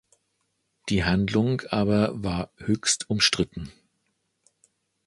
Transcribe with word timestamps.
Die 0.89 1.03
Handlung 1.03 1.61
aber 1.69 2.23
war 2.23 2.49
höchst 2.57 3.07
umstritten. 3.11 3.71